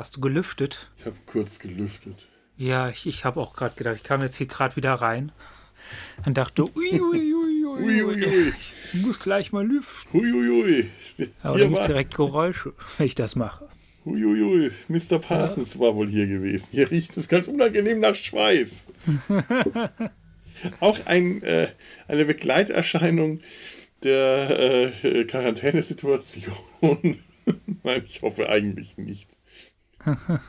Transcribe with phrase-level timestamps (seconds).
[0.00, 0.90] Hast du gelüftet?
[0.96, 2.26] Ich habe kurz gelüftet.
[2.56, 5.30] Ja, ich, ich habe auch gerade gedacht, ich kam jetzt hier gerade wieder rein
[6.24, 8.52] und dachte, ui, ui, ui, ui, ui,
[8.94, 10.18] ich muss gleich mal lüften.
[10.18, 10.88] Uiuiui.
[11.42, 13.68] Aber da gibt es direkt Geräusche, wenn ich das mache.
[14.06, 15.18] Uiuiui, Mr.
[15.18, 15.80] Parsons ja.
[15.80, 16.68] war wohl hier gewesen.
[16.70, 18.86] Hier riecht es ganz unangenehm nach Schweiß.
[20.80, 21.68] Auch ein, äh,
[22.08, 23.40] eine Begleiterscheinung
[24.02, 26.54] der äh, Quarantänesituation.
[27.82, 29.28] Nein, ich hoffe eigentlich nicht.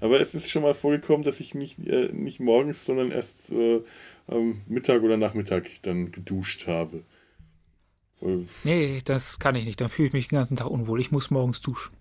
[0.00, 3.82] Aber es ist schon mal vorgekommen, dass ich mich äh, nicht morgens, sondern erst äh,
[4.26, 7.02] am Mittag oder Nachmittag dann geduscht habe.
[8.64, 9.80] Nee, das kann ich nicht.
[9.80, 11.00] Dann fühle ich mich den ganzen Tag unwohl.
[11.00, 11.96] Ich muss morgens duschen.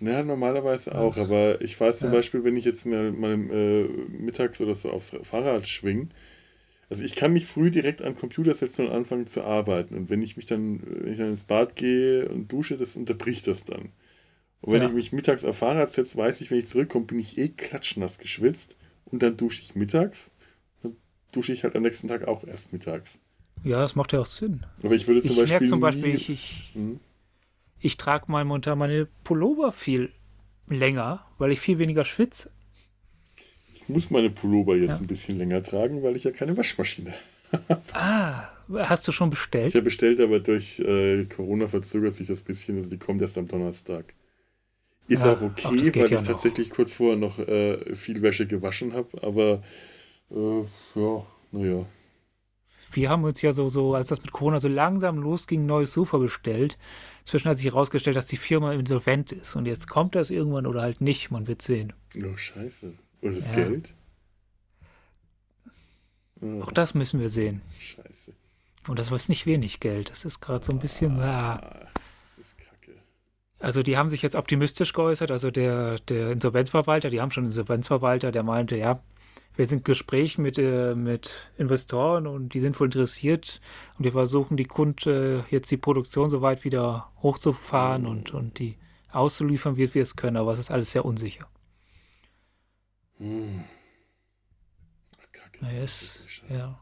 [0.00, 1.16] Ja, normalerweise auch.
[1.16, 2.16] Aber ich weiß zum ja.
[2.16, 6.08] Beispiel, wenn ich jetzt mal, mal äh, mittags oder so aufs Fahrrad schwinge,
[6.88, 9.96] also ich kann mich früh direkt an den Computer setzen und anfangen zu arbeiten.
[9.96, 13.46] Und wenn ich mich dann, wenn ich dann ins Bad gehe und dusche, das unterbricht
[13.46, 13.90] das dann.
[14.60, 14.88] Und wenn ja.
[14.88, 18.18] ich mich mittags auf Fahrrad setze, weiß ich, wenn ich zurückkomme, bin ich eh klatschnass
[18.18, 18.76] geschwitzt.
[19.04, 20.30] Und dann dusche ich mittags.
[20.82, 20.96] Dann
[21.32, 23.20] dusche ich halt am nächsten Tag auch erst mittags.
[23.64, 24.66] Ja, das macht ja auch Sinn.
[24.82, 25.68] Aber ich würde zum ich Beispiel.
[25.68, 27.00] zum Beispiel, ich, ich, hm?
[27.80, 30.10] ich trage mal momentan meine Pullover viel
[30.68, 32.50] länger, weil ich viel weniger schwitze.
[33.72, 34.96] Ich muss meine Pullover jetzt ja.
[34.98, 37.14] ein bisschen länger tragen, weil ich ja keine Waschmaschine
[37.52, 37.80] habe.
[37.92, 39.68] Ah, hast du schon bestellt?
[39.68, 42.76] Ich habe bestellt, aber durch äh, Corona verzögert sich das ein bisschen.
[42.76, 44.14] Also die kommt erst am Donnerstag.
[45.08, 46.22] Ist ja, auch okay, auch weil ja ich noch.
[46.24, 49.22] tatsächlich kurz vorher noch äh, viel Wäsche gewaschen habe.
[49.22, 49.62] Aber
[50.30, 50.62] äh,
[50.94, 51.86] ja, naja.
[52.92, 55.92] Wir haben uns ja so, so, als das mit Corona so langsam losging, ein neues
[55.92, 56.76] Sofa bestellt.
[57.24, 59.56] Zwischen hat sich herausgestellt, dass die Firma insolvent ist.
[59.56, 61.30] Und jetzt kommt das irgendwann oder halt nicht.
[61.30, 61.92] Man wird sehen.
[62.16, 62.92] Oh, scheiße.
[63.20, 63.52] Und das ja.
[63.54, 63.94] Geld?
[66.40, 66.62] Oh.
[66.62, 67.62] Auch das müssen wir sehen.
[67.78, 68.32] Scheiße.
[68.88, 70.10] Und das ist nicht wenig Geld.
[70.10, 71.18] Das ist gerade so ein bisschen.
[71.20, 71.88] Ah, kacke.
[73.66, 75.32] Also, die haben sich jetzt optimistisch geäußert.
[75.32, 79.02] Also, der, der Insolvenzverwalter, die haben schon einen Insolvenzverwalter, der meinte, ja,
[79.56, 83.60] wir sind im Gespräch mit, äh, mit Investoren und die sind wohl interessiert
[83.98, 88.08] und wir versuchen die Kunden äh, jetzt die Produktion so weit wieder hochzufahren mhm.
[88.08, 88.76] und, und die
[89.10, 91.48] auszuliefern, wie wir es können, aber es ist alles sehr unsicher.
[93.18, 93.64] Hm.
[95.20, 95.76] Ach, Kacke.
[95.76, 96.78] Ist, ja.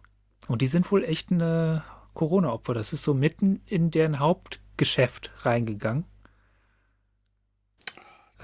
[0.48, 1.80] Und die sind wohl echt ein
[2.12, 2.74] Corona-Opfer.
[2.74, 6.04] Das ist so mitten in deren Hauptgeschäft reingegangen.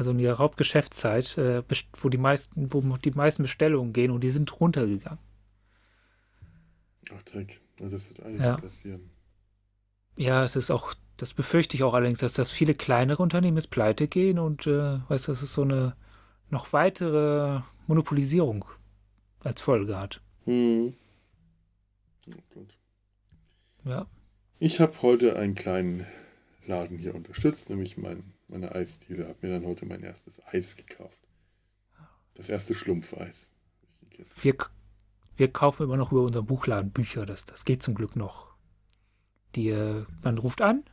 [0.01, 1.63] Also in ihrer Hauptgeschäftszeit, äh,
[2.01, 5.19] wo die meisten, wo die meisten Bestellungen gehen und die sind runtergegangen.
[7.15, 8.57] Ach Dreck, das wird eigentlich ja.
[8.57, 9.11] passieren.
[10.17, 13.69] Ja, es ist auch, das befürchte ich auch allerdings, dass das viele kleinere Unternehmen jetzt
[13.69, 15.95] pleite gehen und äh, weißt du, das ist so eine
[16.49, 18.65] noch weitere Monopolisierung
[19.41, 20.23] als Folge hat.
[20.47, 20.95] Hm.
[23.85, 24.07] Oh ja.
[24.61, 26.07] Ich habe heute einen kleinen
[26.67, 29.29] Laden hier unterstützt, nämlich mein, meine Eisdiele.
[29.29, 31.19] Habe mir dann heute mein erstes Eis gekauft.
[32.35, 33.51] Das erste Schlumpfeis.
[34.43, 34.57] Wir,
[35.37, 37.27] wir kaufen immer noch über unseren Buchladen Bücher.
[37.27, 38.55] Das, das geht zum Glück noch.
[39.55, 40.85] Die, äh, man ruft an,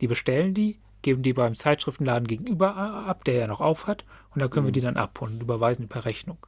[0.00, 4.40] die bestellen die, geben die beim Zeitschriftenladen gegenüber ab, der ja noch auf hat, und
[4.40, 4.68] da können mhm.
[4.68, 6.46] wir die dann abholen und überweisen per Rechnung.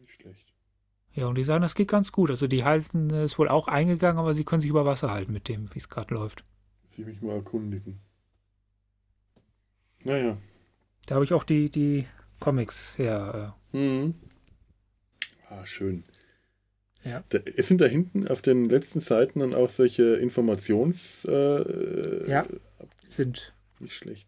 [0.00, 0.52] Nicht schlecht.
[1.12, 2.30] Ja, und die sagen, das geht ganz gut.
[2.30, 5.48] Also die halten, ist wohl auch eingegangen, aber sie können sich über Wasser halten mit
[5.48, 6.44] dem, wie es gerade läuft.
[6.86, 8.00] Sie mich mal erkundigen.
[10.04, 10.36] Naja.
[11.06, 12.06] Da habe ich auch die, die
[12.40, 13.54] Comics her.
[13.72, 13.76] Äh.
[13.76, 14.14] Mhm.
[15.48, 16.04] Ah, schön.
[17.04, 17.24] Ja.
[17.30, 21.24] Da, sind da hinten auf den letzten Seiten dann auch solche Informations.
[21.24, 22.44] Äh, ja
[23.10, 23.52] sind.
[23.80, 24.26] Nicht schlecht.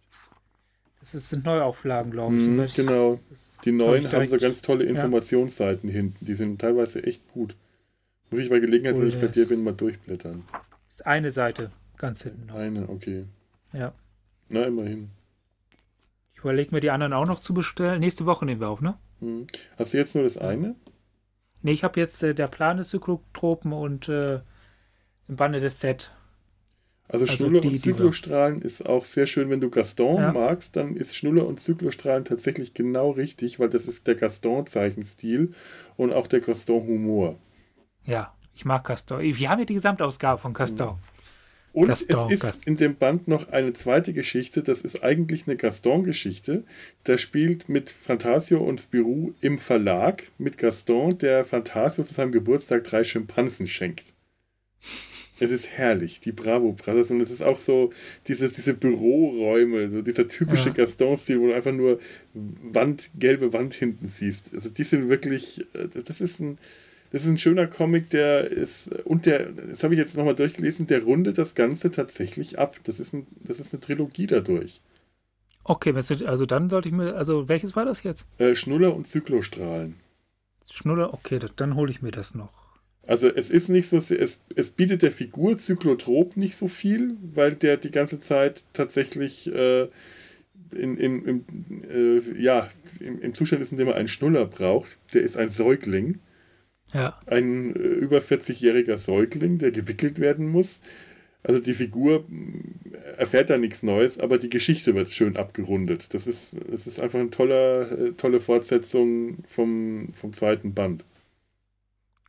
[1.01, 2.47] Das sind Neuauflagen, glaube ich.
[2.47, 3.19] Mm, genau.
[3.65, 5.97] die neuen haben so ganz tolle Informationsseiten ja.
[5.97, 6.25] hinten.
[6.25, 7.57] Die sind teilweise echt gut.
[8.31, 10.45] Muss ich bei Gelegenheit, cool, wenn ich bei dir bin, mal durchblättern.
[10.87, 12.47] Das ist eine Seite ganz hinten.
[12.47, 12.55] Noch.
[12.55, 13.25] Eine, okay.
[13.73, 13.95] Ja.
[14.49, 15.11] Na, immerhin.
[16.41, 18.01] Ich überlege mir die anderen auch noch zu bestellen.
[18.01, 18.97] Nächste Woche nehmen wir auf, ne?
[19.19, 19.47] Hm.
[19.77, 20.75] Hast du jetzt nur das eine?
[21.61, 24.41] Ne, ich habe jetzt äh, der Plan des Zyklotropen und äh,
[25.29, 26.13] im Bande des Set
[27.09, 30.33] also, also Schnuller und Zyklostrahlen ist auch sehr schön, wenn du Gaston ja.
[30.33, 35.53] magst, dann ist Schnuller und Zyklostrahlen tatsächlich genau richtig, weil das ist der Gaston-Zeichenstil
[35.99, 37.39] und auch der Gaston-Humor.
[38.05, 39.21] Ja, ich mag Gaston.
[39.21, 40.97] Wir haben ja die Gesamtausgabe von Gaston.
[41.73, 45.57] Und Gaston, es ist in dem Band noch eine zweite Geschichte, das ist eigentlich eine
[45.57, 46.65] Gaston-Geschichte.
[47.07, 52.85] Der spielt mit Fantasio und Spirou im Verlag mit Gaston, der Fantasio zu seinem Geburtstag
[52.85, 54.15] drei Schimpansen schenkt.
[55.43, 57.11] Es ist herrlich, die Bravo Brothers.
[57.11, 57.93] Und es ist auch so
[58.29, 60.75] dieses, diese Büroräume, so dieser typische ja.
[60.75, 61.99] Gaston-Stil, wo du einfach nur
[62.35, 64.53] Wand, gelbe Wand hinten siehst.
[64.53, 66.59] Also die sind wirklich, äh, das ist ein,
[67.11, 70.87] das ist ein schöner Comic, der ist, und der, das habe ich jetzt nochmal durchgelesen,
[70.87, 72.77] der rundet das Ganze tatsächlich ab.
[72.85, 74.81] Das ist, ein, das ist eine Trilogie dadurch.
[75.65, 78.27] Okay, also dann sollte ich mir, also welches war das jetzt?
[78.39, 79.97] Äh, Schnuller und Zyklostrahlen.
[80.71, 82.53] Schnuller, okay, dann hole ich mir das noch.
[83.07, 87.57] Also es ist nicht so, es, es bietet der Figur Zyklotrop nicht so viel, weil
[87.57, 89.89] der die ganze Zeit tatsächlich äh,
[90.73, 91.45] in, in, im,
[91.91, 92.69] äh, ja,
[93.01, 94.99] im, im, Zustand ist, in dem er einen Schnuller braucht.
[95.13, 96.21] Der ist ein Säugling.
[96.93, 97.19] Ja.
[97.27, 100.81] Ein äh, über 40-jähriger Säugling, der gewickelt werden muss.
[101.43, 102.25] Also die Figur
[102.91, 106.13] äh, erfährt da nichts Neues, aber die Geschichte wird schön abgerundet.
[106.13, 111.05] Das ist, das ist einfach eine tolle, äh, tolle Fortsetzung vom, vom zweiten Band.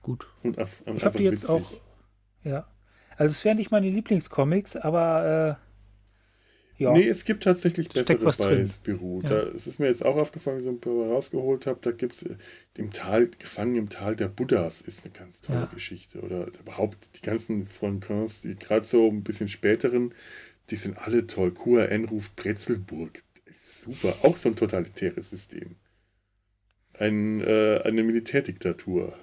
[0.01, 0.27] Gut.
[0.43, 1.49] Und ich habe die jetzt witzig.
[1.49, 1.71] auch.
[2.43, 2.67] Ja.
[3.17, 5.70] Also es wären nicht meine Lieblingscomics, aber äh,
[6.81, 6.93] ja.
[6.93, 9.21] Nee, es gibt tatsächlich bessere bei Spirou.
[9.21, 9.29] Ja.
[9.29, 11.77] Da, es ist mir jetzt auch aufgefallen, wie ich so ein paar rausgeholt habe.
[11.81, 12.35] Da gibt es äh,
[12.75, 15.65] im Tal, Gefangen im Tal der Buddhas, ist eine ganz tolle ja.
[15.65, 16.21] Geschichte.
[16.21, 20.13] Oder überhaupt die ganzen von Cons, die gerade so ein bisschen späteren,
[20.71, 21.53] die sind alle toll.
[21.53, 23.23] QRN ruft Brezelburg.
[23.59, 24.15] Super.
[24.23, 25.75] Auch so ein totalitäres System.
[26.93, 29.13] Ein, äh, eine Militärdiktatur.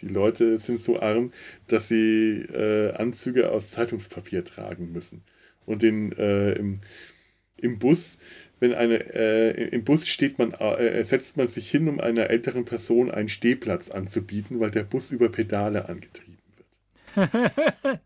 [0.00, 1.32] Die Leute sind so arm,
[1.66, 5.24] dass sie äh, Anzüge aus Zeitungspapier tragen müssen
[5.66, 6.80] und den äh, im,
[7.56, 8.18] im Bus,
[8.60, 12.64] wenn eine äh, im Bus steht man, äh, setzt man sich hin, um einer älteren
[12.64, 17.30] Person einen Stehplatz anzubieten, weil der Bus über Pedale angetrieben wird.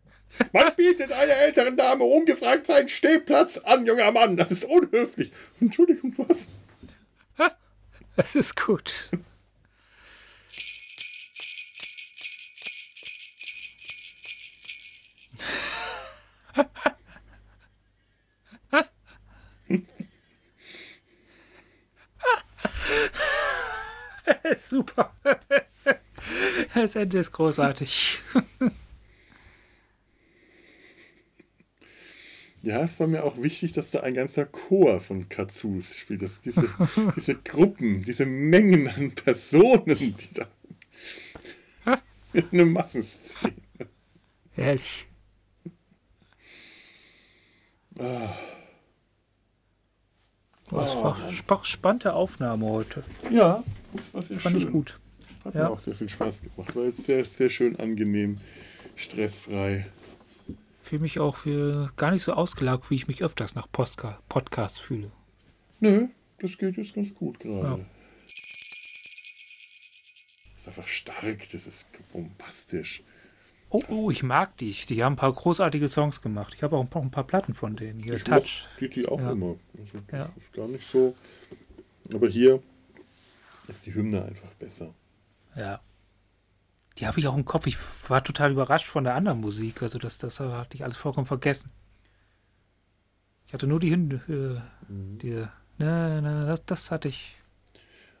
[0.53, 4.35] man bietet einer älteren Dame ungefragt seinen Stehplatz an, junger Mann.
[4.35, 5.31] Das ist unhöflich.
[5.59, 6.47] Entschuldigung, was?
[8.17, 9.09] Es ist gut.
[24.71, 25.13] Super.
[26.75, 28.21] Das Ende ist großartig.
[32.61, 36.21] Ja, es war mir auch wichtig, dass da ein ganzer Chor von Katsus spielt.
[36.21, 36.69] Dass diese,
[37.15, 40.47] diese Gruppen, diese Mengen an Personen, die da.
[42.51, 43.53] Eine Massenszene.
[44.55, 45.07] Ehrlich.
[47.97, 48.35] Ah.
[50.69, 53.03] Was oh, war spannende Aufnahme heute.
[53.31, 54.67] Ja, das war sehr Fand schön.
[54.67, 54.99] ich gut.
[55.43, 55.63] Hat ja.
[55.63, 56.75] mir auch sehr viel Spaß gemacht.
[56.75, 58.37] War jetzt sehr, sehr schön angenehm,
[58.95, 59.87] stressfrei.
[60.81, 64.79] Fühle mich auch für gar nicht so ausgelaugt, wie ich mich öfters nach Postka Podcasts
[64.79, 65.11] fühle.
[65.79, 66.07] Nö,
[66.39, 67.67] das geht jetzt ganz gut gerade.
[67.67, 67.79] Ja.
[70.53, 73.01] Das ist einfach stark, das ist bombastisch.
[73.69, 74.71] Oh, oh, ich mag die.
[74.71, 76.53] Die haben ein paar großartige Songs gemacht.
[76.55, 78.01] Ich habe auch ein paar, Platten von denen.
[78.01, 78.67] Hier, ich Touch.
[78.81, 79.31] Die, die auch ja.
[79.31, 79.55] immer.
[79.79, 80.29] Also, ja.
[80.35, 81.15] ist gar nicht so.
[82.13, 82.61] Aber hier
[83.67, 84.93] ist die Hymne einfach besser.
[85.55, 85.81] Ja.
[86.97, 87.67] Die habe ich auch im Kopf.
[87.67, 87.77] Ich
[88.09, 89.81] war total überrascht von der anderen Musik.
[89.81, 91.71] Also das, das hatte ich alles vollkommen vergessen.
[93.47, 94.21] Ich hatte nur die Hymne.
[94.27, 95.17] Äh, mhm.
[95.17, 95.45] die,
[95.77, 97.37] na, na, das, das hatte ich.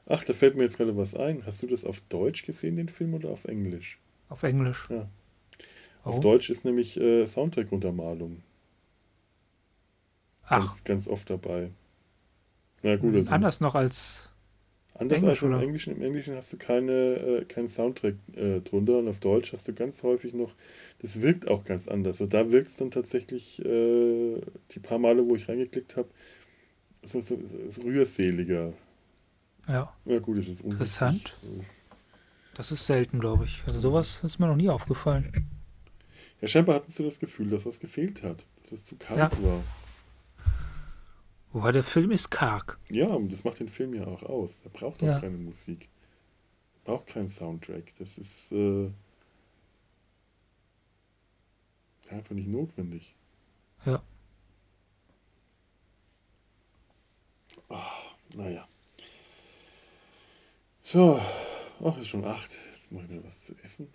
[0.07, 1.45] Ach, da fällt mir jetzt gerade was ein.
[1.45, 3.99] Hast du das auf Deutsch gesehen, den Film, oder auf Englisch?
[4.29, 4.87] Auf Englisch.
[4.89, 5.07] Ja.
[6.03, 6.19] Auf oh.
[6.19, 8.41] Deutsch ist nämlich äh, Soundtrack-Untermalung.
[10.45, 10.65] Ach.
[10.65, 11.71] Ganz, ganz oft dabei.
[12.81, 14.30] Na gut, also Anders noch als.
[15.01, 15.95] Anders Englisch, als im Englischen.
[15.95, 19.73] Im Englischen hast du keine, äh, keinen Soundtrack äh, drunter und auf Deutsch hast du
[19.73, 20.53] ganz häufig noch.
[20.99, 22.21] Das wirkt auch ganz anders.
[22.21, 24.39] Und da wirkt es dann tatsächlich äh,
[24.71, 26.07] die paar Male, wo ich reingeklickt habe,
[27.03, 27.39] so, so,
[27.69, 28.73] so, rührseliger.
[29.67, 29.91] Ja.
[30.05, 31.35] Ja, gut, das ist Interessant.
[32.53, 33.63] Das ist selten, glaube ich.
[33.65, 35.49] Also sowas ist mir noch nie aufgefallen.
[36.41, 38.45] Ja, scheinbar hatten sie das Gefühl, dass was gefehlt hat.
[38.61, 39.31] Dass es zu karg ja.
[39.43, 39.63] war.
[41.53, 42.79] Wobei der Film ist karg.
[42.89, 44.61] Ja, und das macht den Film ja auch aus.
[44.63, 45.19] Er braucht auch ja.
[45.19, 45.89] keine Musik.
[46.83, 47.93] Er braucht keinen Soundtrack.
[47.99, 48.89] Das ist äh,
[52.09, 53.15] einfach nicht notwendig.
[53.85, 54.01] Ja.
[57.69, 57.77] Oh,
[58.35, 58.67] naja.
[60.81, 61.19] So.
[61.83, 62.57] Ach, ist schon acht.
[62.71, 63.87] Jetzt mache ich mir was zu essen.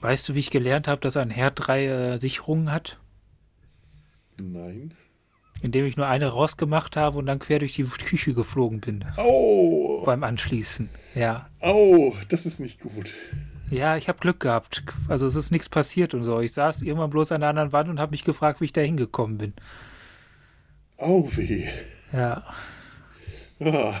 [0.00, 2.98] Weißt du, wie ich gelernt habe, dass ein Herd drei äh, Sicherungen hat?
[4.40, 4.94] Nein.
[5.62, 9.04] Indem ich nur eine rausgemacht habe und dann quer durch die Küche geflogen bin.
[9.16, 10.02] Oh!
[10.04, 11.48] Beim Anschließen, ja.
[11.60, 13.14] Oh, das ist nicht gut.
[13.70, 14.82] Ja, ich habe Glück gehabt.
[15.08, 16.40] Also es ist nichts passiert und so.
[16.40, 18.80] Ich saß irgendwann bloß an der anderen Wand und habe mich gefragt, wie ich da
[18.82, 19.54] hingekommen bin.
[20.98, 21.68] Oh weh.
[22.12, 22.44] Ja.
[23.60, 24.00] Ah.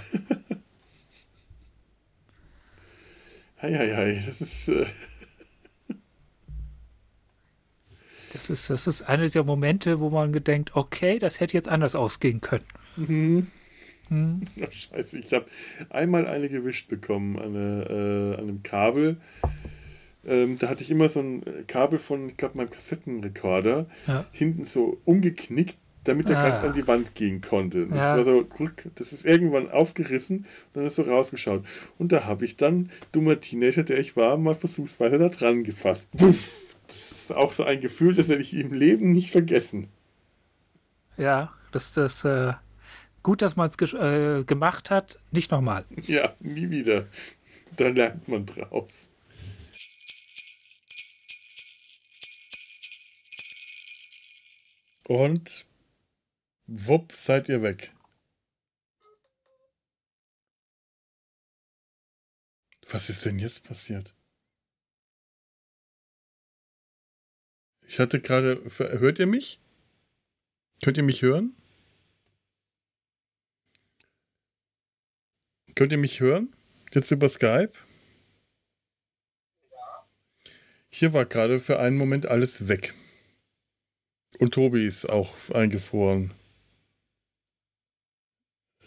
[3.62, 4.22] Hei, hei, hei.
[4.26, 4.68] Das ist.
[4.68, 4.86] Äh
[8.42, 11.94] Das ist, das ist einer dieser Momente, wo man gedenkt, okay, das hätte jetzt anders
[11.94, 12.64] ausgehen können.
[12.96, 13.46] Mhm.
[14.08, 14.40] Hm.
[14.70, 15.46] Scheiße, ich habe
[15.90, 19.18] einmal eine gewischt bekommen an, eine, äh, an einem Kabel.
[20.26, 23.86] Ähm, da hatte ich immer so ein Kabel von, ich glaube, meinem Kassettenrekorder.
[24.08, 24.24] Ja.
[24.32, 26.48] Hinten so umgeknickt, damit er ah.
[26.48, 27.86] ganz an die Wand gehen konnte.
[27.86, 28.16] Das ja.
[28.16, 28.44] war so,
[28.96, 31.64] das ist irgendwann aufgerissen und dann ist so rausgeschaut.
[31.96, 36.08] Und da habe ich dann, dummer Teenager, der ich war, mal versuchsweise da dran gefasst.
[37.22, 39.88] Ist auch so ein Gefühl, das werde ich im Leben nicht vergessen.
[41.16, 42.54] Ja, das ist äh,
[43.22, 45.84] gut, dass man es ge äh, gemacht hat, nicht nochmal.
[46.02, 47.06] Ja, nie wieder.
[47.76, 49.08] Da lernt man draus.
[55.06, 55.64] Und
[56.66, 57.94] wupp, seid ihr weg.
[62.90, 64.12] Was ist denn jetzt passiert?
[67.92, 68.62] Ich hatte gerade.
[68.78, 69.60] Hört ihr mich?
[70.82, 71.54] Könnt ihr mich hören?
[75.74, 76.54] Könnt ihr mich hören?
[76.94, 77.72] Jetzt über Skype?
[80.88, 82.94] Hier war gerade für einen Moment alles weg.
[84.38, 86.32] Und Tobi ist auch eingefroren.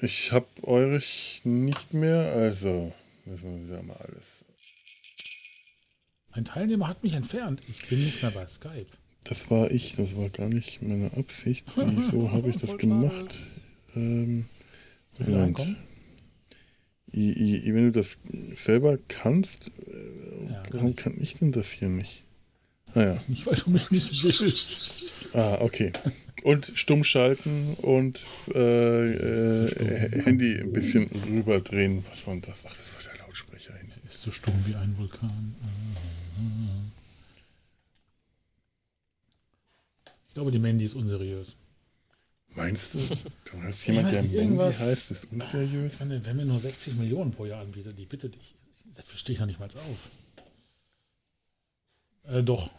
[0.02, 2.92] Ich hab euch nicht mehr, also
[3.26, 4.44] müssen wir wieder mal alles.
[6.36, 7.62] Ein Teilnehmer hat mich entfernt.
[7.70, 8.88] Ich bin nicht mehr bei Skype.
[9.24, 11.66] Das war ich, das war gar nicht meine Absicht.
[11.76, 13.40] Wieso habe ich das gemacht?
[13.96, 14.46] Ähm,
[15.18, 15.78] Moment.
[17.14, 18.18] wenn du das
[18.52, 22.26] selber kannst, äh, ja, warum kann ich denn das hier nicht?
[22.94, 23.18] Ah, ja.
[23.30, 25.04] Nicht, weil du mich nicht willst.
[25.32, 25.94] Ah, okay.
[26.44, 32.04] Und stumm schalten und äh, äh, Handy ein bisschen rüberdrehen.
[32.10, 32.66] Was war denn das?
[32.68, 33.25] Ach, das war der
[34.22, 35.56] so stumm wie ein Vulkan.
[40.28, 41.56] Ich glaube, die Mandy ist unseriös.
[42.50, 43.00] Meinst du?
[43.00, 46.00] Du hast jemand, der Mandy heißt, ist unseriös?
[46.00, 48.56] Wenn mir nur 60 Millionen pro Jahr anbietet, die bitte dich.
[48.96, 50.10] Dafür stehe ich noch nicht mal auf.
[52.24, 52.70] Äh, doch.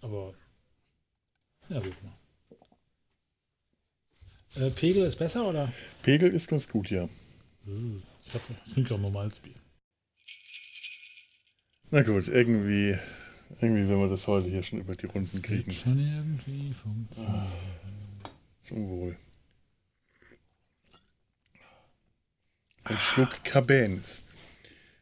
[0.00, 0.34] Aber.
[1.68, 2.12] Ja, gut mal.
[4.56, 5.72] Äh, Pegel ist besser, oder?
[6.02, 7.08] Pegel ist ganz gut, ja.
[7.66, 9.54] Ich, trinke auch normales Bier.
[11.92, 12.96] Na gut, irgendwie,
[13.60, 15.72] irgendwie, wenn wir das heute hier schon über die Runden das kriegen.
[15.72, 17.34] schon irgendwie funktionieren.
[18.22, 18.30] Ah,
[18.62, 19.16] zum Wohl.
[22.84, 24.04] Ein Schluck Cabernet.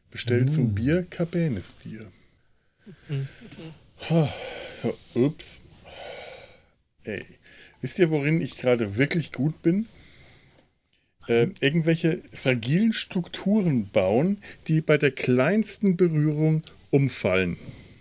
[0.09, 0.53] Bestellt uh.
[0.53, 2.11] zum Bier Cabernet Bier.
[3.07, 3.27] Mhm.
[4.81, 5.61] So, ups.
[7.03, 7.23] Ey.
[7.81, 9.85] Wisst ihr, worin ich gerade wirklich gut bin?
[11.27, 17.57] Äh, irgendwelche fragilen Strukturen bauen, die bei der kleinsten Berührung umfallen.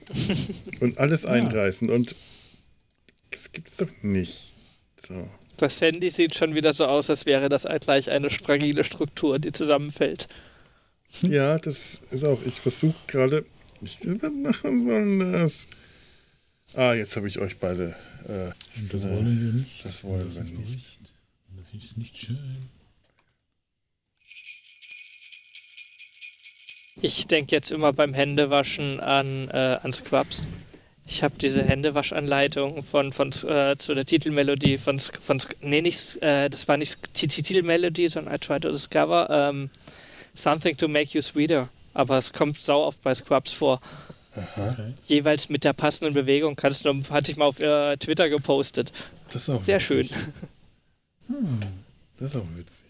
[0.80, 1.30] und alles ja.
[1.30, 1.90] einreißen.
[1.90, 2.14] Und
[3.30, 4.52] das gibt's doch nicht.
[5.06, 5.28] So.
[5.56, 9.52] Das Handy sieht schon wieder so aus, als wäre das gleich eine fragile Struktur, die
[9.52, 10.26] zusammenfällt.
[11.22, 12.42] Ja, das ist auch.
[12.44, 13.46] Ich versuche gerade.
[13.80, 15.66] Was machen sollen das?
[16.74, 17.96] Ah, jetzt habe ich euch beide.
[18.24, 19.84] Äh, Und das wollen wir nicht.
[19.86, 20.68] Das wollen das wir nicht.
[20.68, 21.12] nicht.
[21.56, 22.68] Das ist nicht schön.
[27.00, 30.46] Ich denke jetzt immer beim Händewaschen an, äh, an Scrubs.
[31.06, 36.50] Ich habe diese Händewaschanleitung von, von, äh, zu der Titelmelodie von, von nee, nicht, äh,
[36.50, 39.70] das war nicht die Titelmelodie, sondern I Try to Discover ähm,
[40.34, 41.68] Something to Make You Sweeter.
[41.94, 43.80] Aber es kommt sau oft bei Scrubs vor.
[44.36, 44.92] Okay.
[45.06, 46.56] Jeweils mit der passenden Bewegung.
[46.56, 48.92] Kannst du, hatte ich mal auf äh, Twitter gepostet.
[49.32, 50.10] Das ist auch Sehr witzig.
[50.10, 50.22] schön.
[51.28, 51.60] Hm.
[52.18, 52.84] Das ist auch witzig.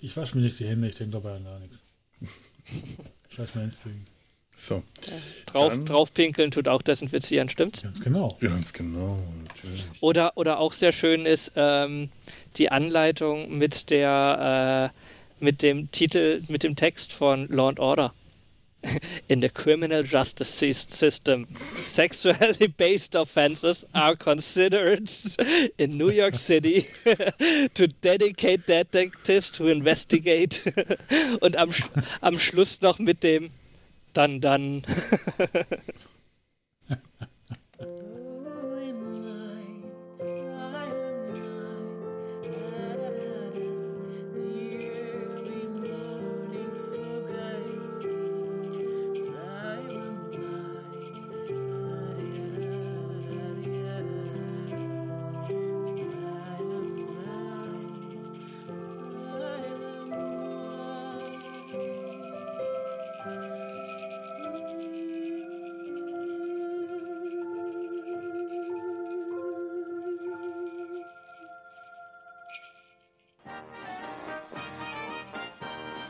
[0.00, 1.78] Ich wasche mir nicht die Hände, ich denke dabei an gar nichts.
[3.30, 4.04] Scheiß Mainstream.
[4.56, 4.82] So.
[5.06, 5.12] Ja.
[5.46, 7.82] Drauf, draufpinkeln tut auch desinfizieren, stimmt's?
[7.82, 8.36] Ganz genau.
[8.40, 9.86] Ganz genau, natürlich.
[10.00, 12.10] Oder, oder auch sehr schön ist ähm,
[12.56, 14.98] die Anleitung mit der äh,
[15.40, 18.12] mit dem Titel, mit dem Text von Law and Order.
[19.28, 21.46] In the criminal justice system,
[21.82, 25.10] sexually based offenses are considered
[25.78, 26.88] in New York City
[27.74, 30.62] to dedicate detectives to investigate
[31.40, 31.72] und am,
[32.22, 33.50] am Schluss noch mit dem
[34.12, 34.82] dann dann.